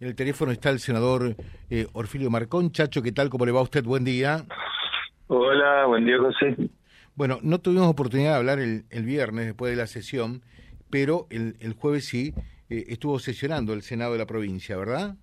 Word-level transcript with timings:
En 0.00 0.08
el 0.08 0.14
teléfono 0.14 0.50
está 0.50 0.70
el 0.70 0.78
senador 0.78 1.34
eh, 1.68 1.86
Orfilio 1.92 2.30
Marcón. 2.30 2.72
Chacho, 2.72 3.02
¿qué 3.02 3.12
tal? 3.12 3.28
¿Cómo 3.28 3.44
le 3.44 3.52
va 3.52 3.60
a 3.60 3.64
usted? 3.64 3.84
Buen 3.84 4.04
día. 4.04 4.44
Hola, 5.26 5.84
buen 5.86 6.06
día, 6.06 6.18
José. 6.18 6.56
Bueno, 7.14 7.38
no 7.42 7.58
tuvimos 7.58 7.86
oportunidad 7.86 8.32
de 8.32 8.36
hablar 8.36 8.58
el, 8.60 9.04
viernes 9.04 9.46
después 9.46 9.70
de 9.70 9.76
la 9.76 9.86
sesión, 9.86 10.40
pero 10.90 11.26
el, 11.30 11.74
jueves 11.74 12.06
sí 12.06 12.32
eh, 12.70 12.86
estuvo 12.88 13.18
sesionando 13.18 13.74
el 13.74 13.82
Senado 13.82 14.12
de 14.12 14.18
la 14.18 14.26
provincia, 14.26 14.76
¿verdad? 14.76 15.16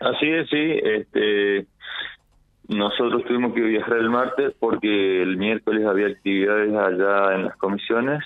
Así 0.00 0.26
es, 0.26 0.48
sí. 0.48 0.80
Este, 0.84 1.66
nosotros 2.68 3.24
tuvimos 3.24 3.54
que 3.54 3.60
viajar 3.60 3.96
el 3.96 4.10
martes 4.10 4.54
porque 4.60 5.22
el 5.22 5.36
miércoles 5.36 5.84
había 5.84 6.06
actividades 6.06 6.72
allá 6.74 7.34
en 7.34 7.44
las 7.46 7.56
comisiones 7.56 8.22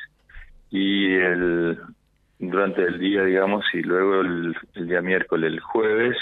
y 0.70 1.14
el 1.14 1.78
durante 2.40 2.82
el 2.82 2.98
día, 2.98 3.22
digamos, 3.24 3.64
y 3.74 3.82
luego 3.82 4.22
el, 4.22 4.56
día 4.74 5.02
miércoles, 5.02 5.52
el 5.52 5.60
jueves, 5.60 6.16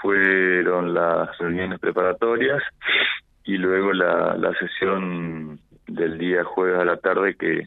fueron 0.00 0.94
las 0.94 1.36
reuniones 1.38 1.80
preparatorias 1.80 2.62
y 3.44 3.56
luego 3.58 3.92
la, 3.92 4.36
la 4.36 4.52
sesión 4.54 5.58
del 5.88 6.18
día 6.18 6.44
jueves 6.44 6.80
a 6.80 6.84
la 6.84 6.98
tarde 6.98 7.34
que, 7.34 7.66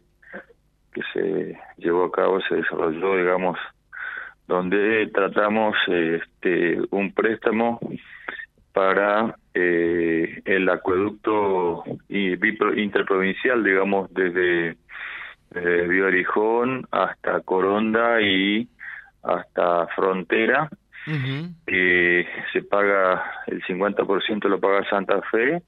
que 0.94 1.02
se 1.14 1.60
llevó 1.78 2.06
a 2.06 2.12
cabo, 2.12 2.40
se 2.48 2.56
desarrolló, 2.56 3.18
digamos, 3.18 3.58
donde 4.48 5.08
tratamos 5.14 5.76
este, 5.88 6.80
un 6.92 7.14
préstamo 7.14 7.80
para 8.72 9.36
eh, 9.54 10.42
el 10.46 10.70
acueducto 10.70 11.84
interprovincial, 12.08 13.64
digamos, 13.64 14.14
desde 14.14 14.78
desde 15.52 15.88
Río 15.88 16.08
hasta 16.92 17.42
Coronda 17.42 18.22
y 18.22 18.68
hasta 19.24 19.88
Frontera, 19.88 20.70
que 21.66 22.28
se 22.54 22.62
paga, 22.64 23.24
el 23.48 23.62
50% 23.64 24.48
lo 24.48 24.60
paga 24.60 24.90
Santa 24.90 25.22
Fe 25.30 25.62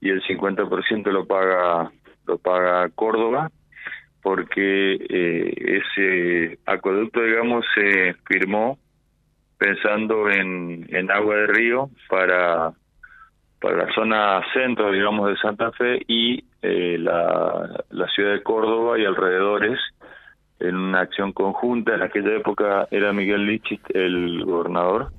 y 0.00 0.10
el 0.10 0.22
50% 0.22 1.06
lo 1.10 1.26
paga, 1.26 1.90
lo 2.26 2.38
paga 2.38 2.88
Córdoba, 2.90 3.50
porque 4.22 4.94
eh, 5.08 5.80
ese 5.82 6.58
acueducto, 6.66 7.22
digamos, 7.22 7.64
se 7.74 8.14
firmó 8.26 8.78
pensando 9.58 10.28
en, 10.30 10.86
en 10.88 11.10
agua 11.10 11.36
de 11.36 11.46
río 11.46 11.90
para 12.08 12.72
para 13.60 13.86
la 13.86 13.94
zona 13.94 14.42
centro, 14.52 14.90
digamos, 14.90 15.28
de 15.28 15.36
Santa 15.36 15.70
Fe 15.72 16.02
y 16.08 16.42
eh, 16.62 16.96
la, 16.98 17.84
la 17.90 18.06
ciudad 18.08 18.32
de 18.32 18.42
Córdoba 18.42 18.98
y 18.98 19.04
alrededores 19.04 19.78
en 20.58 20.76
una 20.76 21.00
acción 21.00 21.32
conjunta. 21.32 21.94
En 21.94 22.02
aquella 22.02 22.36
época 22.36 22.88
era 22.90 23.12
Miguel 23.12 23.46
Lichit 23.46 23.82
el 23.94 24.44
gobernador 24.44 25.10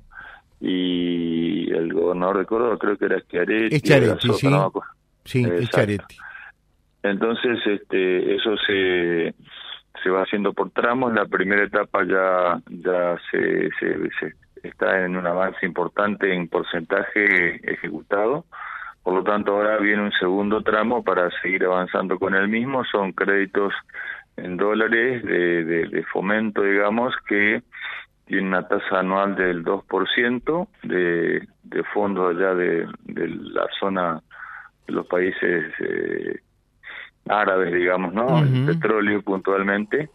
y 0.59 1.71
el 1.71 1.93
gobernador 1.93 2.39
de 2.39 2.45
Córdoba 2.45 2.77
creo 2.79 2.97
que 2.97 3.05
era 3.05 3.19
Schiaretti. 3.19 3.75
sí. 5.25 5.43
sí, 5.43 5.43
Entonces, 7.03 7.59
este, 7.65 8.35
eso 8.35 8.55
se, 8.57 9.33
se 10.03 10.09
va 10.09 10.21
haciendo 10.21 10.53
por 10.53 10.69
tramos. 10.71 11.13
La 11.13 11.25
primera 11.25 11.63
etapa 11.63 12.03
ya, 12.05 12.61
ya 12.69 13.17
se, 13.31 13.69
se, 13.79 14.09
se 14.19 14.33
está 14.63 15.03
en 15.05 15.15
un 15.15 15.27
avance 15.27 15.65
importante 15.65 16.33
en 16.33 16.47
porcentaje 16.47 17.59
ejecutado. 17.71 18.45
Por 19.03 19.15
lo 19.15 19.23
tanto, 19.23 19.53
ahora 19.53 19.77
viene 19.77 20.03
un 20.03 20.11
segundo 20.11 20.61
tramo 20.61 21.03
para 21.03 21.29
seguir 21.41 21.65
avanzando 21.65 22.19
con 22.19 22.35
el 22.35 22.47
mismo. 22.47 22.83
Son 22.85 23.13
créditos 23.13 23.73
en 24.37 24.57
dólares 24.57 25.23
de, 25.23 25.63
de, 25.63 26.03
fomento, 26.05 26.61
digamos, 26.61 27.13
que 27.27 27.63
tienen 28.25 28.47
una 28.47 28.67
tasa 28.67 28.99
anual 28.99 29.35
del 29.35 29.65
2% 29.65 30.67
de, 30.83 31.47
de 31.63 31.83
fondos 31.93 32.35
allá 32.35 32.53
de, 32.53 32.87
de 33.03 33.27
la 33.27 33.67
zona 33.79 34.21
de 34.87 34.93
los 34.93 35.07
países 35.07 35.73
eh, 35.79 36.39
árabes, 37.27 37.73
digamos, 37.73 38.13
¿no? 38.13 38.39
El 38.39 38.65
petróleo 38.65 39.21
puntualmente 39.21 40.09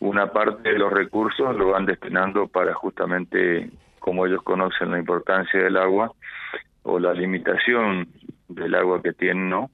una 0.00 0.32
parte 0.32 0.72
de 0.72 0.78
los 0.78 0.92
recursos 0.92 1.56
lo 1.56 1.70
van 1.70 1.86
destinando 1.86 2.48
para 2.48 2.74
justamente, 2.74 3.70
como 3.98 4.26
ellos 4.26 4.42
conocen 4.42 4.90
la 4.90 4.98
importancia 4.98 5.60
del 5.62 5.76
agua 5.76 6.12
o 6.82 6.98
la 6.98 7.12
limitación 7.14 8.08
del 8.48 8.74
agua 8.74 9.02
que 9.02 9.12
tienen, 9.12 9.48
¿no? 9.48 9.70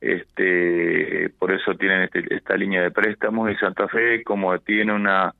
Este, 0.00 1.30
por 1.38 1.50
eso 1.50 1.74
tienen 1.76 2.02
este, 2.02 2.22
esta 2.34 2.56
línea 2.56 2.82
de 2.82 2.90
préstamos 2.90 3.50
y 3.50 3.56
Santa 3.56 3.88
Fe, 3.88 4.22
como 4.22 4.56
tiene 4.58 4.92
una 4.92 5.34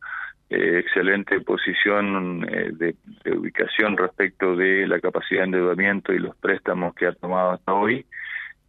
eh, 0.49 0.79
excelente 0.79 1.41
posición 1.41 2.47
eh, 2.49 2.71
de, 2.73 2.95
ubicación 3.37 3.97
respecto 3.97 4.57
de 4.57 4.87
la 4.87 5.01
capacidad 5.01 5.41
de 5.41 5.45
endeudamiento 5.45 6.13
y 6.13 6.19
los 6.19 6.35
préstamos 6.37 6.95
que 6.95 7.07
ha 7.07 7.13
tomado 7.13 7.53
hasta 7.53 7.75
hoy, 7.75 8.07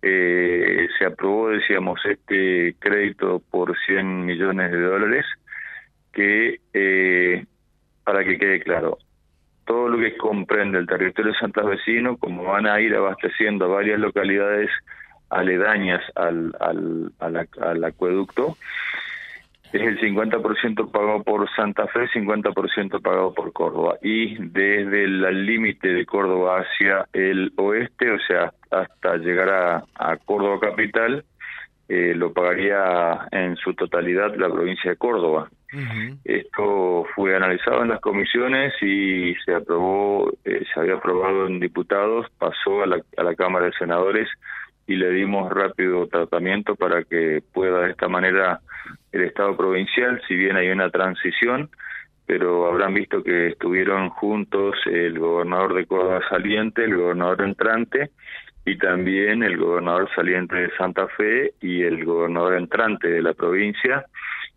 eh, 0.01 0.87
se 0.99 1.05
aprobó, 1.05 1.49
decíamos, 1.49 1.99
este 2.05 2.75
crédito 2.79 3.41
por 3.49 3.77
100 3.85 4.25
millones 4.25 4.71
de 4.71 4.81
dólares 4.81 5.25
que, 6.15 6.61
eh, 6.73 7.45
para 8.03 8.23
que 8.23 8.39
quede 8.39 8.61
claro, 8.61 8.97
todo 9.65 9.89
lo 9.89 9.99
que 9.99 10.17
comprende 10.17 10.79
el 10.79 10.87
territorio 10.87 11.33
Vecino, 11.65 12.17
como 12.17 12.43
van 12.43 12.65
a 12.65 12.79
ir 12.79 12.95
abasteciendo 12.95 13.69
varias 13.69 13.99
localidades 13.99 14.69
aledañas 15.29 16.01
al, 16.15 16.55
al, 16.59 17.11
al, 17.59 17.83
acueducto, 17.83 18.57
es 19.73 19.81
el 19.81 19.99
50% 19.99 20.89
pagado 20.91 21.23
por 21.23 21.49
Santa 21.55 21.87
Fe, 21.87 22.07
50% 22.07 23.01
pagado 23.01 23.33
por 23.33 23.51
Córdoba. 23.51 23.97
Y 24.01 24.35
desde 24.35 25.03
el 25.03 25.45
límite 25.45 25.89
de 25.89 26.05
Córdoba 26.05 26.61
hacia 26.61 27.07
el 27.11 27.51
oeste, 27.57 28.11
o 28.11 28.19
sea, 28.19 28.53
hasta 28.71 29.17
llegar 29.17 29.83
a 29.95 30.17
Córdoba 30.25 30.59
capital, 30.61 31.25
eh, 31.87 32.13
lo 32.15 32.33
pagaría 32.33 33.27
en 33.31 33.55
su 33.57 33.73
totalidad 33.75 34.35
la 34.35 34.49
provincia 34.49 34.91
de 34.91 34.97
Córdoba. 34.97 35.49
Esto 36.23 37.05
fue 37.15 37.35
analizado 37.35 37.83
en 37.83 37.89
las 37.89 37.99
comisiones 37.99 38.73
y 38.81 39.35
se 39.43 39.53
aprobó, 39.53 40.31
eh, 40.45 40.63
se 40.73 40.79
había 40.79 40.95
aprobado 40.95 41.47
en 41.47 41.59
diputados, 41.59 42.27
pasó 42.39 42.83
a 42.83 42.87
la, 42.87 43.01
a 43.17 43.23
la 43.23 43.35
Cámara 43.35 43.65
de 43.65 43.73
Senadores 43.73 44.29
y 44.87 44.95
le 44.95 45.09
dimos 45.09 45.51
rápido 45.51 46.07
tratamiento 46.07 46.75
para 46.75 47.03
que 47.03 47.43
pueda 47.53 47.81
de 47.81 47.91
esta 47.91 48.07
manera 48.07 48.61
el 49.11 49.23
Estado 49.23 49.57
provincial, 49.57 50.21
si 50.27 50.35
bien 50.35 50.55
hay 50.55 50.69
una 50.69 50.89
transición, 50.89 51.69
pero 52.25 52.67
habrán 52.67 52.93
visto 52.93 53.21
que 53.21 53.47
estuvieron 53.47 54.09
juntos 54.09 54.75
el 54.85 55.19
gobernador 55.19 55.73
de 55.73 55.85
Córdoba 55.85 56.21
saliente, 56.29 56.85
el 56.85 56.95
gobernador 56.95 57.41
entrante 57.41 58.11
y 58.65 58.77
también 58.77 59.43
el 59.43 59.57
gobernador 59.57 60.09
saliente 60.15 60.55
de 60.55 60.75
Santa 60.77 61.07
Fe 61.09 61.53
y 61.61 61.83
el 61.83 62.03
gobernador 62.03 62.55
entrante 62.55 63.07
de 63.07 63.21
la 63.21 63.33
provincia 63.33 64.05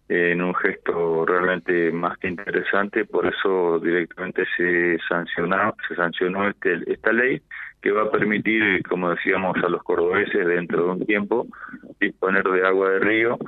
en 0.08 0.40
un 0.40 0.54
gesto 0.54 1.26
realmente 1.26 1.92
más 1.92 2.16
que 2.16 2.28
interesante, 2.28 3.04
por 3.04 3.26
eso 3.26 3.78
directamente 3.78 4.44
se 4.56 4.98
sancionó, 5.06 5.74
se 5.86 5.94
sancionó 5.96 6.48
este, 6.48 6.80
esta 6.86 7.12
ley 7.12 7.42
que 7.82 7.90
va 7.90 8.04
a 8.04 8.10
permitir, 8.10 8.82
como 8.88 9.10
decíamos 9.10 9.56
a 9.62 9.68
los 9.68 9.82
cordobeses 9.82 10.46
dentro 10.46 10.84
de 10.84 10.90
un 10.92 11.06
tiempo, 11.06 11.46
disponer 12.00 12.42
de 12.44 12.66
agua 12.66 12.90
de 12.90 12.98
río, 13.00 13.38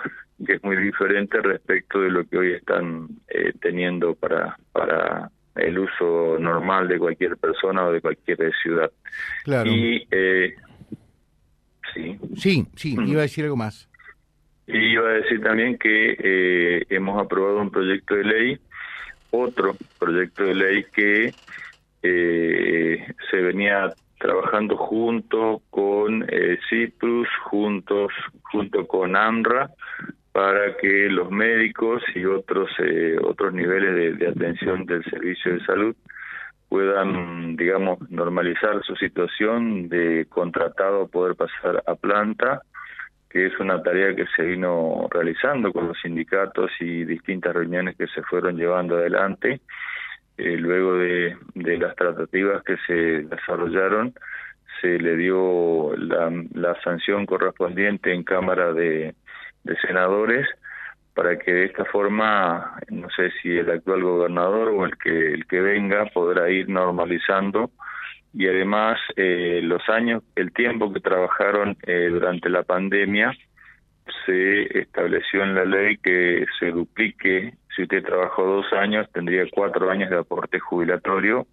que 0.46 0.54
es 0.54 0.62
muy 0.62 0.76
diferente 0.76 1.40
respecto 1.40 2.02
de 2.02 2.10
lo 2.10 2.24
que 2.24 2.36
hoy 2.36 2.52
están 2.52 3.08
eh, 3.28 3.52
teniendo 3.60 4.14
para 4.14 4.56
para 4.72 5.30
el 5.56 5.78
uso 5.78 6.38
normal 6.38 6.88
de 6.88 6.98
cualquier 6.98 7.36
persona 7.36 7.86
o 7.86 7.92
de 7.92 8.00
cualquier 8.00 8.52
ciudad. 8.62 8.90
Claro. 9.44 9.70
Y 9.70 10.06
eh, 10.10 10.54
sí. 11.94 12.18
Sí, 12.36 12.66
sí, 12.76 12.96
iba 13.06 13.20
a 13.20 13.22
decir 13.22 13.44
algo 13.44 13.56
más. 13.56 13.88
Y 14.66 14.92
iba 14.92 15.08
a 15.08 15.14
decir 15.14 15.42
también 15.42 15.76
que 15.78 16.16
eh, 16.18 16.86
hemos 16.90 17.20
aprobado 17.20 17.60
un 17.60 17.70
proyecto 17.70 18.14
de 18.14 18.24
ley, 18.24 18.58
otro 19.30 19.76
proyecto 19.98 20.44
de 20.44 20.54
ley 20.54 20.84
que 20.92 21.34
eh, 22.02 23.14
se 23.30 23.36
venía 23.36 23.92
trabajando 24.18 24.76
junto 24.76 25.62
con 25.70 26.24
eh, 26.28 26.58
Citrus, 26.68 27.28
juntos, 27.44 28.12
junto 28.42 28.86
con 28.86 29.16
AMRA, 29.16 29.70
para 30.32 30.76
que 30.76 31.08
los 31.08 31.30
médicos 31.30 32.02
y 32.14 32.24
otros 32.24 32.70
eh, 32.78 33.16
otros 33.22 33.52
niveles 33.52 33.94
de, 33.94 34.12
de, 34.12 34.28
atención 34.28 34.86
del 34.86 35.04
servicio 35.04 35.54
de 35.54 35.64
salud 35.64 35.96
puedan, 36.68 37.56
digamos, 37.56 37.98
normalizar 38.10 38.80
su 38.84 38.94
situación 38.94 39.88
de 39.88 40.26
contratado 40.28 41.08
poder 41.08 41.34
pasar 41.34 41.82
a 41.84 41.96
planta 41.96 42.62
que 43.30 43.46
es 43.46 43.58
una 43.60 43.80
tarea 43.80 44.14
que 44.14 44.26
se 44.34 44.42
vino 44.42 45.08
realizando 45.08 45.72
con 45.72 45.86
los 45.86 45.98
sindicatos 46.00 46.72
y 46.80 47.04
distintas 47.04 47.54
reuniones 47.54 47.96
que 47.96 48.08
se 48.08 48.22
fueron 48.22 48.56
llevando 48.56 48.96
adelante. 48.96 49.60
Eh, 50.36 50.56
luego 50.56 50.96
de, 50.96 51.36
de, 51.54 51.78
las 51.78 51.94
tratativas 51.94 52.62
que 52.64 52.76
se 52.88 52.94
desarrollaron, 53.22 54.14
se 54.80 54.98
le 54.98 55.16
dio 55.16 55.94
la, 55.96 56.32
la 56.54 56.80
sanción 56.82 57.24
correspondiente 57.24 58.12
en 58.12 58.24
Cámara 58.24 58.72
de, 58.72 59.14
de 59.64 59.76
Senadores 59.76 60.46
para 61.14 61.38
que 61.38 61.52
de 61.52 61.64
esta 61.66 61.84
forma, 61.86 62.78
no 62.90 63.08
sé 63.10 63.30
si 63.42 63.50
el 63.56 63.70
actual 63.70 64.02
gobernador 64.02 64.68
o 64.68 64.84
el 64.84 64.96
que 64.96 65.34
el 65.34 65.46
que 65.46 65.60
venga 65.60 66.06
podrá 66.06 66.48
ir 66.50 66.68
normalizando. 66.68 67.70
Y 68.32 68.46
además 68.46 68.98
eh, 69.16 69.60
los 69.62 69.86
años, 69.88 70.22
el 70.36 70.52
tiempo 70.52 70.92
que 70.92 71.00
trabajaron 71.00 71.76
eh, 71.82 72.08
durante 72.10 72.48
la 72.48 72.62
pandemia 72.62 73.32
se 74.24 74.78
estableció 74.78 75.42
en 75.42 75.54
la 75.54 75.64
ley 75.64 75.96
que 75.98 76.46
se 76.58 76.70
duplique, 76.70 77.54
si 77.74 77.82
usted 77.82 78.02
trabajó 78.04 78.44
dos 78.44 78.72
años 78.72 79.06
tendría 79.12 79.44
cuatro 79.50 79.90
años 79.90 80.10
de 80.10 80.18
aporte 80.18 80.58
jubilatorio 80.58 81.46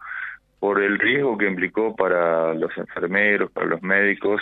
por 0.60 0.82
el 0.82 0.98
riesgo 0.98 1.38
que 1.38 1.48
implicó 1.48 1.96
para 1.96 2.54
los 2.54 2.76
enfermeros, 2.78 3.52
para 3.52 3.68
los 3.68 3.82
médicos, 3.82 4.42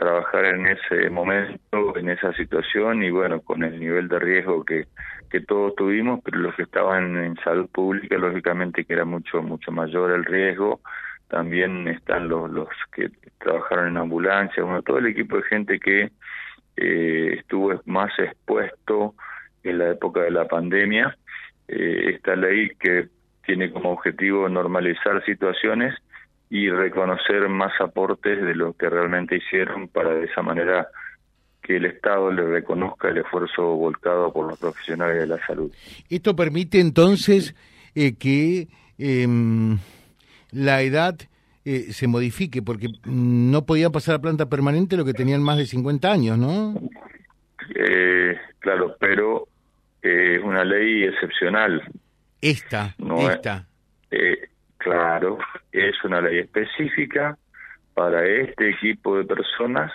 trabajar 0.00 0.46
en 0.46 0.66
ese 0.66 1.10
momento, 1.10 1.94
en 1.94 2.08
esa 2.08 2.32
situación 2.32 3.02
y 3.02 3.10
bueno, 3.10 3.42
con 3.42 3.62
el 3.62 3.78
nivel 3.78 4.08
de 4.08 4.18
riesgo 4.18 4.64
que, 4.64 4.86
que 5.30 5.42
todos 5.42 5.76
tuvimos, 5.76 6.20
pero 6.24 6.38
los 6.38 6.54
que 6.54 6.62
estaban 6.62 7.22
en 7.22 7.36
salud 7.44 7.68
pública, 7.68 8.16
lógicamente 8.16 8.86
que 8.86 8.94
era 8.94 9.04
mucho, 9.04 9.42
mucho 9.42 9.70
mayor 9.70 10.12
el 10.12 10.24
riesgo. 10.24 10.80
También 11.28 11.86
están 11.86 12.30
los, 12.30 12.50
los 12.50 12.68
que 12.92 13.10
trabajaron 13.38 13.88
en 13.88 13.98
ambulancia, 13.98 14.62
bueno, 14.62 14.80
todo 14.80 14.98
el 14.98 15.06
equipo 15.06 15.36
de 15.36 15.42
gente 15.42 15.78
que 15.78 16.10
eh, 16.76 17.34
estuvo 17.38 17.78
más 17.84 18.10
expuesto 18.18 19.14
en 19.62 19.78
la 19.78 19.90
época 19.90 20.22
de 20.22 20.30
la 20.30 20.46
pandemia. 20.46 21.14
Eh, 21.68 22.14
esta 22.14 22.36
ley 22.36 22.70
que 22.80 23.08
tiene 23.44 23.70
como 23.70 23.92
objetivo 23.92 24.48
normalizar 24.48 25.22
situaciones 25.26 25.94
y 26.50 26.68
reconocer 26.68 27.48
más 27.48 27.72
aportes 27.80 28.42
de 28.42 28.56
lo 28.56 28.72
que 28.72 28.90
realmente 28.90 29.36
hicieron 29.36 29.86
para 29.86 30.12
de 30.14 30.24
esa 30.24 30.42
manera 30.42 30.88
que 31.62 31.76
el 31.76 31.86
Estado 31.86 32.32
le 32.32 32.44
reconozca 32.44 33.08
el 33.08 33.18
esfuerzo 33.18 33.62
volcado 33.76 34.32
por 34.32 34.48
los 34.48 34.58
profesionales 34.58 35.20
de 35.20 35.26
la 35.28 35.38
salud. 35.46 35.72
Esto 36.08 36.34
permite 36.34 36.80
entonces 36.80 37.54
eh, 37.94 38.16
que 38.16 38.66
em, 38.98 39.78
la 40.50 40.82
edad 40.82 41.16
eh, 41.64 41.92
se 41.92 42.08
modifique, 42.08 42.62
porque 42.62 42.88
no 43.04 43.64
podían 43.64 43.92
pasar 43.92 44.16
a 44.16 44.20
planta 44.20 44.48
permanente 44.48 44.96
lo 44.96 45.04
que 45.04 45.14
tenían 45.14 45.42
más 45.42 45.56
de 45.56 45.66
50 45.66 46.10
años, 46.10 46.36
¿no? 46.36 46.74
Eh, 47.76 48.36
claro, 48.58 48.96
pero 48.98 49.46
es 50.02 50.42
una 50.42 50.64
ley 50.64 51.04
excepcional. 51.04 51.80
Esta, 52.40 52.96
no 52.98 53.30
esta. 53.30 53.66
Claro, 54.78 55.38
es 55.72 56.02
una 56.04 56.20
ley 56.20 56.38
específica 56.40 57.36
para 57.94 58.26
este 58.26 58.70
equipo 58.70 59.18
de 59.18 59.24
personas 59.24 59.92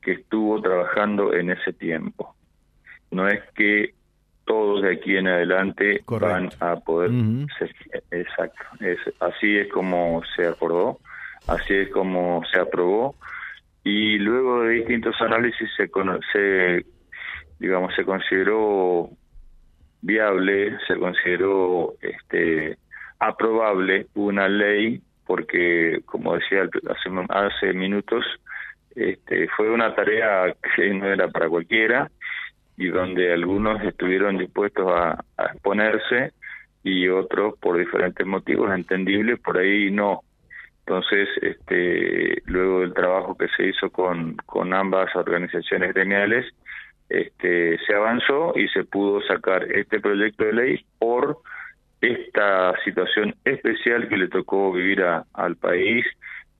que 0.00 0.12
estuvo 0.12 0.60
trabajando 0.60 1.34
en 1.34 1.50
ese 1.50 1.72
tiempo. 1.72 2.34
No 3.10 3.28
es 3.28 3.40
que 3.54 3.94
todos 4.44 4.82
de 4.82 4.92
aquí 4.92 5.16
en 5.16 5.28
adelante 5.28 6.02
van 6.06 6.50
a 6.60 6.76
poder... 6.76 7.10
exacto, 8.10 8.64
es, 8.80 8.98
así 9.20 9.56
es 9.58 9.72
como 9.72 10.22
se 10.36 10.46
acordó, 10.46 10.98
así 11.46 11.74
es 11.74 11.88
como 11.90 12.42
se 12.50 12.60
aprobó 12.60 13.14
y 13.82 14.18
luego 14.18 14.62
de 14.62 14.74
distintos 14.76 15.14
análisis 15.20 15.68
se, 15.76 15.90
se 16.32 16.86
digamos 17.58 17.94
se 17.94 18.04
consideró 18.04 19.10
viable, 20.00 20.78
se 20.86 20.96
consideró 20.96 21.94
este 22.00 22.78
aprobable 23.18 24.06
una 24.14 24.48
ley 24.48 25.00
porque 25.26 26.00
como 26.04 26.34
decía 26.34 26.62
hace, 26.62 27.10
hace 27.28 27.72
minutos 27.72 28.24
este, 28.94 29.48
fue 29.48 29.70
una 29.70 29.94
tarea 29.94 30.54
que 30.76 30.92
no 30.94 31.06
era 31.06 31.28
para 31.28 31.48
cualquiera 31.48 32.10
y 32.76 32.88
donde 32.88 33.32
algunos 33.32 33.82
estuvieron 33.82 34.38
dispuestos 34.38 34.86
a, 34.90 35.24
exponerse 35.52 36.32
y 36.82 37.08
otros 37.08 37.54
por 37.58 37.78
diferentes 37.78 38.26
motivos 38.26 38.72
entendibles 38.72 39.40
por 39.40 39.58
ahí 39.58 39.90
no. 39.90 40.20
Entonces 40.80 41.28
este 41.40 42.42
luego 42.44 42.80
del 42.80 42.92
trabajo 42.92 43.36
que 43.36 43.48
se 43.56 43.68
hizo 43.68 43.90
con 43.90 44.36
con 44.44 44.74
ambas 44.74 45.14
organizaciones 45.16 45.94
gremiales 45.94 46.44
este 47.08 47.78
se 47.86 47.94
avanzó 47.94 48.52
y 48.56 48.68
se 48.68 48.84
pudo 48.84 49.22
sacar 49.22 49.64
este 49.72 50.00
proyecto 50.00 50.44
de 50.44 50.52
ley 50.52 50.86
por 50.98 51.38
esta 52.04 52.74
situación 52.84 53.34
especial 53.44 54.08
que 54.08 54.16
le 54.16 54.28
tocó 54.28 54.72
vivir 54.72 55.02
a, 55.02 55.24
al 55.32 55.56
país 55.56 56.04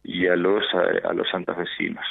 y 0.02 0.26
a 0.26 0.36
los 0.36 0.62
a, 0.74 1.12
los 1.12 1.28
santafesinos 1.30 2.04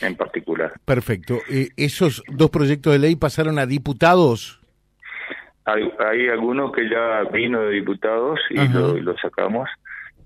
en 0.00 0.16
particular. 0.16 0.72
Perfecto. 0.84 1.38
Eh, 1.50 1.68
¿Esos 1.76 2.22
dos 2.28 2.50
proyectos 2.50 2.92
de 2.92 2.98
ley 2.98 3.16
pasaron 3.16 3.58
a 3.58 3.66
diputados? 3.66 4.60
Hay, 5.64 5.90
hay 5.98 6.28
algunos 6.28 6.72
que 6.72 6.88
ya 6.88 7.24
vino 7.32 7.60
de 7.60 7.72
diputados 7.72 8.40
y 8.50 8.56
lo, 8.68 9.16
sacamos 9.18 9.68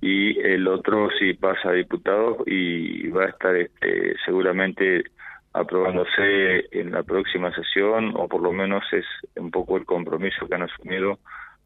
y 0.00 0.38
el 0.40 0.68
otro 0.68 1.08
sí 1.18 1.34
pasa 1.34 1.70
a 1.70 1.72
diputados 1.72 2.38
y 2.46 3.08
va 3.08 3.24
a 3.24 3.28
estar 3.28 3.56
este, 3.56 4.14
seguramente 4.24 5.04
aprobándose 5.52 6.66
en 6.70 6.92
la 6.92 7.02
próxima 7.02 7.52
sesión 7.54 8.12
o 8.16 8.28
por 8.28 8.40
lo 8.40 8.52
menos 8.52 8.84
es 8.92 9.04
un 9.36 9.50
poco 9.50 9.76
el 9.76 9.84
compromiso 9.84 10.46
que 10.48 10.54
han 10.54 10.62
asumido 10.62 11.18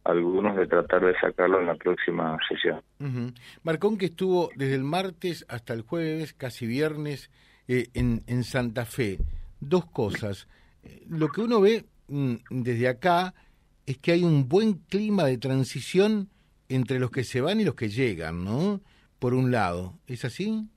algunos 0.06 0.56
de 0.56 0.66
tratar 0.66 1.04
de 1.04 1.14
sacarlo 1.18 1.60
en 1.60 1.66
la 1.66 1.74
próxima 1.74 2.38
sesión. 2.48 2.80
Marcón 3.62 3.98
que 3.98 4.06
estuvo 4.06 4.50
desde 4.54 4.74
el 4.74 4.84
martes 4.84 5.44
hasta 5.48 5.74
el 5.74 5.82
jueves, 5.82 6.32
casi 6.32 6.66
viernes, 6.66 7.30
eh, 7.68 7.88
en, 7.94 8.22
en 8.26 8.44
Santa 8.44 8.84
Fe. 8.84 9.18
Dos 9.60 9.86
cosas. 9.86 10.48
Eh, 10.84 11.02
lo 11.08 11.28
que 11.28 11.40
uno 11.40 11.60
ve 11.60 11.84
mm, 12.08 12.34
desde 12.50 12.88
acá 12.88 13.34
es 13.86 13.98
que 13.98 14.12
hay 14.12 14.24
un 14.24 14.48
buen 14.48 14.74
clima 14.88 15.24
de 15.24 15.38
transición 15.38 16.28
entre 16.68 16.98
los 16.98 17.10
que 17.10 17.24
se 17.24 17.40
van 17.40 17.60
y 17.60 17.64
los 17.64 17.74
que 17.74 17.88
llegan, 17.88 18.44
¿no? 18.44 18.80
Por 19.18 19.34
un 19.34 19.50
lado, 19.50 19.94
¿es 20.06 20.24
así? 20.24 20.68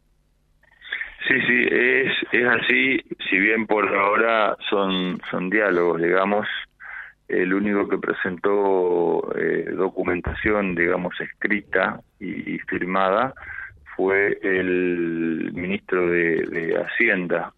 Sí, 1.28 1.36
sí, 1.48 1.68
es, 1.70 2.12
es 2.32 2.48
así, 2.48 2.98
si 3.30 3.38
bien 3.38 3.68
por 3.68 3.88
ahora 3.94 4.56
son, 4.70 5.20
son 5.30 5.50
diálogos, 5.50 6.02
digamos, 6.02 6.48
el 7.30 7.54
único 7.54 7.88
que 7.88 8.00
presentó 8.00 9.34
eh, 9.38 9.70
documentación, 9.72 10.74
digamos, 10.76 11.14
escrita 11.22 12.02
y, 12.20 12.58
firmada 12.68 13.34
fue 13.96 14.40
el 14.42 15.52
ministro 15.54 16.08
de, 16.10 16.76
Hacienda. 16.84 17.54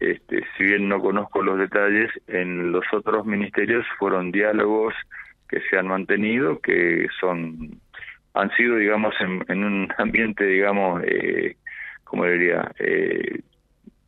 Este, 0.00 0.44
si 0.56 0.64
bien 0.64 0.88
no 0.88 1.00
conozco 1.00 1.42
los 1.42 1.58
detalles, 1.58 2.10
en 2.26 2.72
los 2.72 2.84
otros 2.92 3.26
ministerios 3.26 3.86
fueron 3.98 4.32
diálogos 4.32 4.94
que 5.48 5.60
se 5.68 5.78
han 5.78 5.86
mantenido, 5.86 6.58
que 6.60 7.06
son 7.20 7.80
han 8.34 8.50
sido, 8.56 8.76
digamos, 8.76 9.14
en, 9.20 9.64
un 9.64 9.88
ambiente, 9.98 10.44
digamos, 10.44 11.02
eh, 11.04 11.56
como 12.04 12.24
diría, 12.26 12.72
eh, 12.78 13.40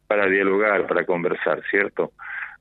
para 0.06 0.26
dialogar, 0.26 0.86
para 0.86 1.04
conversar, 1.04 1.62
¿cierto? 1.70 2.12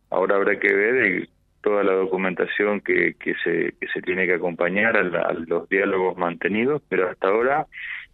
Ahora 0.09 0.35
habrá 0.35 0.59
que 0.59 0.73
ver 0.73 1.29
toda 1.61 1.83
la 1.83 1.93
documentación 1.93 2.81
que, 2.81 3.15
que, 3.19 3.35
se, 3.43 3.73
que 3.79 3.87
se 3.93 4.01
tiene 4.01 4.25
que 4.25 4.35
acompañar 4.35 4.97
a, 4.97 5.33
los 5.33 5.69
diálogos 5.69 6.17
mantenidos, 6.17 6.81
pero 6.89 7.09
hasta 7.09 7.27
ahora 7.27 7.67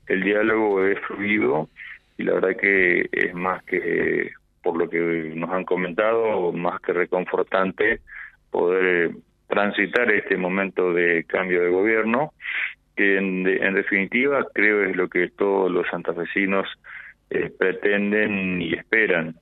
el 0.08 0.24
diálogo 0.24 0.84
es 0.86 1.00
fluido 1.02 1.70
y 2.18 2.24
la 2.24 2.34
verdad 2.34 2.58
que 2.60 3.10
es 3.12 3.34
más 3.34 3.64
que, 3.64 4.32
por 4.62 4.78
lo 4.78 4.90
que 4.90 5.32
nos 5.36 5.50
han 5.52 5.64
comentado, 5.64 6.52
más 6.52 6.80
que 6.82 6.94
reconfortante 6.94 8.02
poder 8.52 9.12
transitar 9.48 10.12
este 10.12 10.36
momento 10.38 10.94
de 10.94 11.24
cambio 11.26 11.62
de 11.62 11.70
gobierno, 11.70 12.34
que 12.96 13.18
en, 13.18 13.48
en 13.48 13.74
definitiva 13.76 14.46
creo 14.54 14.84
es 14.84 14.96
lo 14.96 15.08
que 15.08 15.30
todos 15.30 15.72
los 15.72 15.88
santafesinos 15.88 16.68
eh, 17.30 17.52
pretenden 17.58 18.62
y 18.62 18.74
esperan 18.74 19.36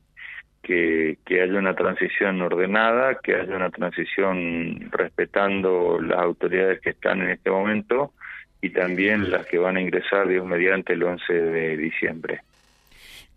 que, 0.65 1.19
que, 1.23 1.41
haya 1.41 1.59
una 1.59 1.75
transición 1.75 2.41
ordenada, 2.41 3.19
que 3.23 3.35
haya 3.35 3.55
una 3.55 3.69
transición 3.69 4.89
respetando 4.91 5.99
las 6.01 6.17
autoridades 6.17 6.81
que 6.81 6.89
están 6.89 7.21
en 7.21 7.29
este 7.29 7.51
momento 7.51 8.13
y 8.61 8.71
también 8.71 9.29
las 9.29 9.45
que 9.45 9.59
van 9.59 9.77
a 9.77 9.81
ingresar, 9.81 10.27
Dios 10.27 10.45
mediante, 10.45 10.93
el 10.93 11.03
11 11.03 11.33
de 11.33 11.77
diciembre. 11.77 12.41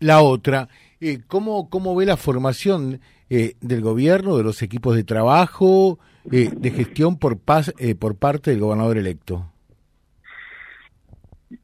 La 0.01 0.23
otra, 0.23 0.69
eh, 1.01 1.19
¿cómo, 1.27 1.69
¿cómo 1.69 1.95
ve 1.95 2.07
la 2.07 2.17
formación 2.17 3.01
eh, 3.29 3.55
del 3.61 3.83
gobierno, 3.83 4.39
de 4.39 4.45
los 4.45 4.63
equipos 4.63 4.97
de 4.97 5.05
trabajo, 5.05 5.99
eh, 6.33 6.49
de 6.51 6.71
gestión 6.71 7.19
por, 7.19 7.39
paz, 7.39 7.75
eh, 7.79 7.95
por 7.95 8.17
parte 8.19 8.53
del 8.53 8.61
gobernador 8.61 8.97
electo? 8.97 9.53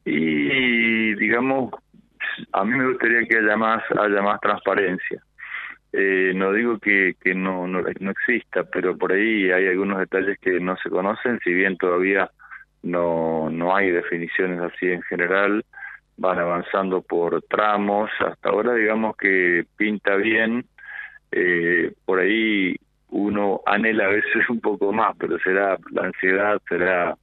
Y 0.05 1.15
digamos, 1.15 1.71
a 2.51 2.63
mí 2.63 2.77
me 2.77 2.87
gustaría 2.89 3.27
que 3.27 3.37
haya 3.39 3.57
más, 3.57 3.81
haya 3.99 4.21
más 4.21 4.39
transparencia 4.41 5.23
eh, 5.97 6.33
no 6.35 6.51
digo 6.51 6.77
que, 6.77 7.15
que 7.21 7.33
no, 7.33 7.67
no, 7.67 7.81
no 8.01 8.11
exista, 8.11 8.65
pero 8.65 8.97
por 8.97 9.13
ahí 9.13 9.49
hay 9.49 9.67
algunos 9.67 9.99
detalles 9.99 10.37
que 10.39 10.59
no 10.59 10.75
se 10.77 10.89
conocen, 10.89 11.39
si 11.41 11.53
bien 11.53 11.77
todavía 11.77 12.29
no, 12.83 13.49
no 13.49 13.73
hay 13.73 13.91
definiciones 13.91 14.59
así 14.59 14.87
en 14.87 15.01
general, 15.03 15.63
van 16.17 16.39
avanzando 16.39 17.01
por 17.01 17.41
tramos, 17.43 18.09
hasta 18.19 18.49
ahora 18.49 18.73
digamos 18.73 19.15
que 19.15 19.65
pinta 19.77 20.17
bien, 20.17 20.65
eh, 21.31 21.93
por 22.03 22.19
ahí 22.19 22.75
uno 23.09 23.61
anhela 23.65 24.07
a 24.07 24.09
veces 24.09 24.49
un 24.49 24.59
poco 24.59 24.91
más, 24.91 25.15
pero 25.17 25.39
será 25.39 25.77
la 25.91 26.07
ansiedad, 26.07 26.61
será, 26.67 27.15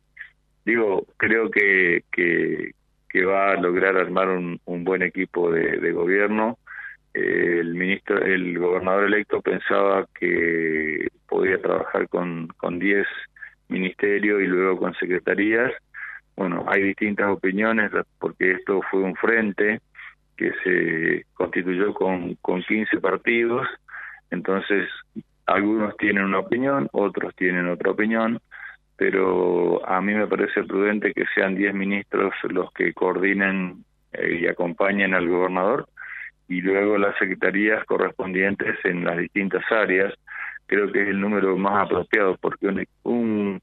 digo, 0.65 1.07
creo 1.19 1.51
que, 1.51 2.05
que, 2.11 2.73
va 3.27 3.53
a 3.53 3.61
lograr 3.61 3.99
armar 3.99 4.29
un, 4.31 4.59
un 4.65 4.85
buen 4.85 5.03
equipo 5.03 5.51
de 5.51 5.93
gobierno. 5.93 6.59
El 7.15 7.75
ministro, 7.75 8.19
el 8.23 8.59
gobernador 8.59 9.05
electo 9.05 9.43
pensaba 9.43 10.07
que 10.19 11.09
podía 11.29 11.61
trabajar 11.61 12.09
con 12.09 12.49
con 12.57 12.79
10 12.79 13.07
ministerios 13.69 14.41
y 14.43 14.47
luego 14.47 14.79
con 14.79 14.95
secretarías. 14.95 15.73
Bueno, 16.37 16.65
hay 16.69 16.83
distintas 16.83 17.31
opiniones 17.31 17.91
porque 18.19 18.53
esto 18.53 18.81
fue 18.91 19.01
un 19.01 19.15
frente 19.17 19.81
que 20.37 20.53
se 20.65 21.27
constituyó 21.35 21.93
con, 21.93 22.35
con 22.37 22.63
15 22.63 22.99
partidos, 23.01 23.69
entonces 24.31 24.89
algunos 25.47 25.97
tienen 25.97 26.25
una 26.25 26.39
opinión, 26.39 26.89
otros 26.93 27.35
tienen 27.37 27.69
otra 27.69 27.91
opinión, 27.91 28.41
pero 28.97 29.87
a 29.87 30.01
mí 30.01 30.15
me 30.15 30.27
parece 30.27 30.65
prudente 30.65 31.13
que 31.13 31.25
sean 31.35 31.55
10 31.55 31.75
ministros 31.75 32.33
los 32.49 32.73
que 32.73 32.95
coordinen 32.95 33.85
eh, 34.13 34.39
y 34.43 34.47
acompañen 34.47 35.15
al 35.15 35.29
gobernador 35.29 35.89
y 36.53 36.61
luego 36.61 36.99
las 36.99 37.17
secretarías 37.17 37.83
correspondientes 37.87 38.77
en 38.85 39.07
las 39.07 39.17
distintas 39.17 39.65
áreas. 39.73 40.13
Creo 40.67 40.93
que 40.93 41.01
es 41.01 41.09
el 41.09 41.19
número 41.19 41.57
más 41.57 41.87
apropiado 41.87 42.37
porque 42.37 42.87
un, 43.05 43.59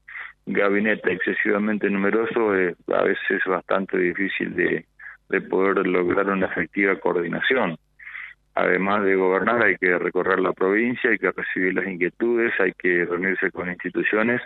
gabinete 0.46 1.12
excesivamente 1.12 1.88
numeroso 1.88 2.56
es 2.56 2.74
a 2.88 3.02
veces 3.04 3.40
bastante 3.46 3.96
difícil 3.96 4.56
de, 4.56 4.86
de 5.28 5.40
poder 5.40 5.86
lograr 5.86 6.28
una 6.30 6.46
efectiva 6.46 6.96
coordinación. 6.96 7.78
Además 8.56 9.04
de 9.04 9.14
gobernar 9.14 9.62
hay 9.64 9.76
que 9.76 9.96
recorrer 9.96 10.40
la 10.40 10.52
provincia, 10.52 11.10
hay 11.10 11.18
que 11.18 11.30
recibir 11.30 11.74
las 11.74 11.86
inquietudes, 11.86 12.52
hay 12.58 12.72
que 12.72 13.04
reunirse 13.04 13.52
con 13.52 13.68
instituciones 13.68 14.42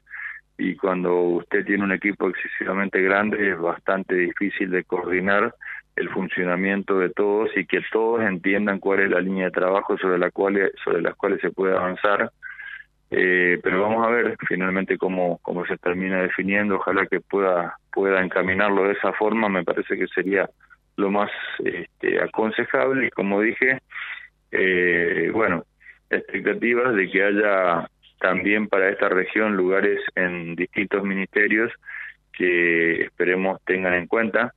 y 0.58 0.76
cuando 0.76 1.14
usted 1.14 1.64
tiene 1.64 1.84
un 1.84 1.92
equipo 1.92 2.28
excesivamente 2.28 3.00
grande 3.00 3.52
es 3.52 3.58
bastante 3.58 4.14
difícil 4.14 4.70
de 4.70 4.84
coordinar 4.84 5.54
el 5.96 6.08
funcionamiento 6.10 6.98
de 6.98 7.10
todos 7.10 7.50
y 7.56 7.66
que 7.66 7.80
todos 7.92 8.22
entiendan 8.22 8.80
cuál 8.80 9.00
es 9.00 9.10
la 9.10 9.20
línea 9.20 9.46
de 9.46 9.50
trabajo 9.52 9.96
sobre 9.98 10.18
la 10.18 10.30
cual 10.30 10.72
sobre 10.84 11.02
las 11.02 11.14
cuales 11.14 11.40
se 11.40 11.50
puede 11.50 11.76
avanzar. 11.76 12.32
Eh, 13.10 13.60
pero 13.62 13.82
vamos 13.82 14.04
a 14.04 14.10
ver 14.10 14.36
finalmente 14.48 14.98
cómo 14.98 15.38
cómo 15.42 15.64
se 15.66 15.76
termina 15.76 16.22
definiendo. 16.22 16.76
Ojalá 16.76 17.06
que 17.06 17.20
pueda 17.20 17.76
pueda 17.92 18.22
encaminarlo 18.22 18.84
de 18.84 18.94
esa 18.94 19.12
forma. 19.12 19.48
Me 19.48 19.64
parece 19.64 19.96
que 19.96 20.08
sería 20.08 20.48
lo 20.96 21.10
más 21.10 21.30
este, 21.64 22.20
aconsejable. 22.20 23.06
Y 23.06 23.10
como 23.10 23.40
dije 23.40 23.80
eh, 24.50 25.30
bueno 25.32 25.64
expectativas 26.10 26.94
de 26.94 27.10
que 27.10 27.22
haya 27.22 27.88
también 28.20 28.68
para 28.68 28.88
esta 28.88 29.08
región 29.08 29.56
lugares 29.56 30.00
en 30.14 30.56
distintos 30.56 31.04
ministerios 31.04 31.72
que 32.32 33.02
esperemos 33.02 33.60
tengan 33.64 33.94
en 33.94 34.06
cuenta 34.06 34.54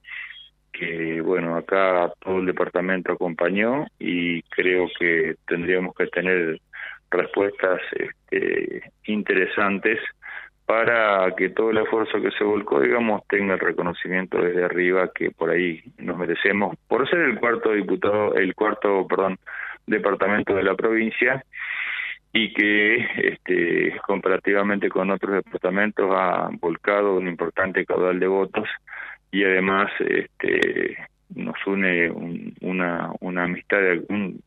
que 0.77 1.22
bueno 1.22 1.55
acá 1.55 2.12
todo 2.19 2.39
el 2.39 2.46
departamento 2.46 3.13
acompañó 3.13 3.86
y 4.00 4.41
creo 4.43 4.88
que 5.00 5.36
tendríamos 5.48 5.96
que 5.96 6.07
tener 6.07 6.60
respuestas 7.10 7.81
este, 7.91 8.91
interesantes 9.05 10.00
para 10.65 11.34
que 11.36 11.50
todo 11.50 11.72
el 11.72 11.77
esfuerzo 11.77 12.22
que 12.22 12.31
se 12.31 12.43
volcó, 12.43 12.81
digamos, 12.81 13.22
tenga 13.29 13.53
el 13.53 13.60
reconocimiento 13.60 14.41
desde 14.41 14.65
arriba 14.65 15.10
que 15.15 15.31
por 15.31 15.50
ahí 15.50 15.81
nos 15.98 16.17
merecemos 16.17 16.75
por 16.89 17.10
ser 17.10 17.19
el 17.19 17.39
cuarto 17.39 17.72
diputado, 17.72 18.36
el 18.36 18.53
cuarto, 18.53 19.07
perdón, 19.07 19.38
departamento 19.86 20.53
de 20.53 20.63
la 20.63 20.75
provincia 20.75 21.41
y 22.34 22.53
que 22.53 22.96
este, 23.15 23.98
comparativamente 24.05 24.89
con 24.89 25.10
otros 25.10 25.36
departamentos 25.36 26.12
ha 26.13 26.50
volcado 26.60 27.15
un 27.15 27.29
importante 27.29 27.86
caudal 27.86 28.19
de 28.19 28.27
votos 28.27 28.67
y 29.31 29.43
además 29.43 29.91
este, 30.00 30.98
nos 31.36 31.55
une 31.65 32.10
una, 32.62 33.12
una 33.19 33.43
amistad, 33.43 33.79
un, 34.10 34.41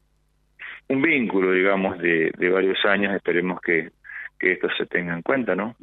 un 0.88 1.02
vínculo, 1.02 1.52
digamos, 1.52 1.99
de, 1.99 2.32
de 2.37 2.50
varios 2.50 2.78
años. 2.84 3.14
Esperemos 3.14 3.60
que, 3.60 3.90
que 4.38 4.52
esto 4.52 4.68
se 4.76 4.87
tenga 4.87 5.14
en 5.14 5.22
cuenta, 5.22 5.54
¿no? 5.54 5.76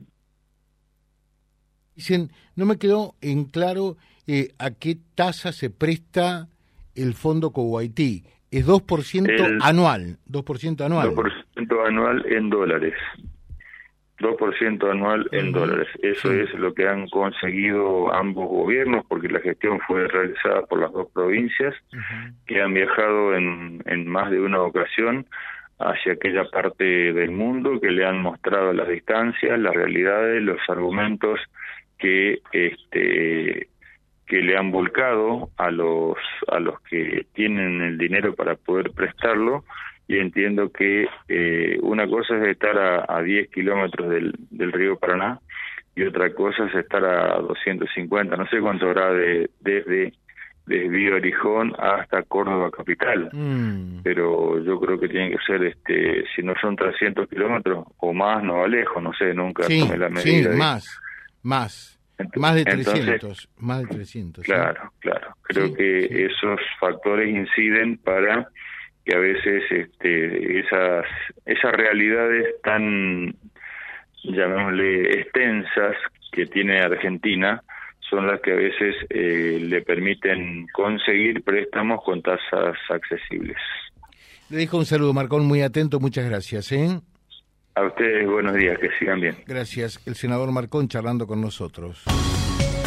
Dicen, 1.96 2.30
no 2.56 2.66
me 2.66 2.78
quedó 2.78 3.16
en 3.22 3.46
claro 3.46 3.98
eh, 4.28 4.50
a 4.60 4.72
qué 4.72 4.98
tasa 5.16 5.52
se 5.52 5.70
presta 5.70 6.48
el 6.96 7.14
fondo 7.14 7.52
Kuwaití. 7.52 8.24
Es 8.52 8.68
2% 8.68 9.30
el, 9.30 9.60
anual, 9.62 10.18
2% 10.30 10.86
anual. 10.86 11.10
2% 11.10 11.88
anual 11.88 12.26
en 12.32 12.50
dólares. 12.50 12.94
2% 14.20 14.92
anual 14.92 15.28
en 15.32 15.52
dólares. 15.52 15.88
Eso 16.02 16.32
es 16.32 16.52
lo 16.56 16.74
que 16.74 16.88
han 16.88 17.08
conseguido 17.10 18.14
ambos 18.14 18.48
gobiernos, 18.48 19.06
porque 19.08 19.30
la 19.30 19.40
gestión 19.40 19.80
fue 19.88 20.08
realizada 20.08 20.64
por 20.64 20.80
las 20.80 20.92
dos 20.92 21.08
provincias, 21.12 21.76
que 22.46 22.62
han 22.62 22.74
viajado 22.74 23.36
en, 23.36 23.84
en 23.86 24.08
más 24.08 24.32
de 24.32 24.42
una 24.42 24.62
ocasión 24.62 25.28
hacia 25.80 26.14
aquella 26.14 26.46
parte 26.50 26.84
del 26.84 27.32
mundo, 27.32 27.80
que 27.80 27.92
le 27.92 28.06
han 28.06 28.22
mostrado 28.22 28.74
las 28.74 28.88
distancias, 28.88 29.60
las 29.60 29.76
realidades, 29.76 30.42
los 30.42 30.60
argumentos 30.68 31.40
que 31.98 32.40
este 32.52 33.70
que 34.26 34.42
le 34.42 34.58
han 34.58 34.72
volcado 34.72 35.50
a 35.58 35.72
los 35.72 36.18
a 36.48 36.60
los 36.60 36.80
que 36.82 37.26
tienen 37.34 37.82
el 37.82 37.98
dinero 37.98 38.36
para 38.36 38.56
poder 38.56 38.92
prestarlo 38.92 39.64
y 40.08 40.18
entiendo 40.20 40.72
que 40.72 41.08
eh, 41.28 41.78
una 41.82 42.08
cosa 42.08 42.38
es 42.38 42.48
estar 42.50 42.78
a, 42.78 43.06
a 43.08 43.22
10 43.22 43.50
kilómetros 43.50 44.10
del, 44.10 44.34
del 44.50 44.72
río 44.72 44.98
Paraná 44.98 45.40
y 45.96 46.04
otra 46.04 46.34
cosa 46.34 46.66
es 46.66 46.76
estar 46.76 47.04
a 47.04 47.40
250, 47.40 48.36
no 48.38 48.48
sé 48.48 48.60
cuánto 48.60 48.88
habrá 48.88 49.12
de, 49.12 49.50
desde 49.60 50.14
desde 50.68 51.14
Orijón 51.14 51.74
hasta 51.80 52.24
Córdoba 52.24 52.70
capital, 52.70 53.30
mm. 53.32 54.02
pero 54.04 54.62
yo 54.64 54.80
creo 54.80 55.00
que 55.00 55.08
tiene 55.08 55.32
que 55.32 55.38
ser, 55.46 55.64
este 55.64 56.26
si 56.36 56.44
no 56.44 56.54
son 56.62 56.76
300 56.76 57.28
kilómetros 57.30 57.86
o 57.98 58.14
más, 58.14 58.44
no 58.44 58.58
va 58.58 58.68
lejos, 58.68 59.02
no 59.02 59.14
sé, 59.14 59.34
nunca 59.34 59.64
sí, 59.64 59.80
tomé 59.80 59.98
la 59.98 60.10
medida. 60.10 60.52
Sí, 60.52 60.58
más, 60.58 61.00
más, 61.42 62.00
entonces, 62.18 62.42
más 62.42 62.56
de 62.56 62.66
300, 62.66 63.08
entonces, 63.08 63.50
más 63.58 63.80
de 63.80 63.88
300. 63.88 64.44
Claro, 64.44 64.82
¿sí? 64.84 64.98
claro, 65.00 65.36
creo 65.44 65.68
sí, 65.68 65.74
que 65.74 66.26
esos 66.26 66.60
factores 66.80 67.30
inciden 67.30 67.98
para 68.00 68.50
que 69.08 69.16
a 69.16 69.20
veces 69.20 69.64
este, 69.70 70.60
esas, 70.60 71.06
esas 71.46 71.72
realidades 71.72 72.62
tan, 72.62 73.34
llamémosle, 74.24 75.22
extensas 75.22 75.96
que 76.32 76.46
tiene 76.46 76.82
Argentina, 76.82 77.64
son 78.10 78.28
las 78.28 78.42
que 78.42 78.52
a 78.52 78.56
veces 78.56 78.96
eh, 79.10 79.60
le 79.62 79.82
permiten 79.82 80.68
conseguir 80.74 81.44
préstamos 81.44 82.04
con 82.04 82.22
tasas 82.22 82.78
accesibles. 82.90 83.58
Le 84.50 84.58
dejo 84.58 84.78
un 84.78 84.86
saludo, 84.86 85.14
Marcón, 85.14 85.46
muy 85.46 85.62
atento, 85.62 86.00
muchas 86.00 86.30
gracias. 86.30 86.72
¿eh? 86.72 87.00
A 87.76 87.84
ustedes 87.84 88.28
buenos 88.28 88.56
días, 88.56 88.78
que 88.80 88.90
sigan 89.00 89.22
bien. 89.22 89.36
Gracias. 89.46 90.06
El 90.06 90.16
senador 90.16 90.52
Marcón 90.52 90.88
charlando 90.88 91.28
con 91.28 91.42
nosotros 91.42 92.06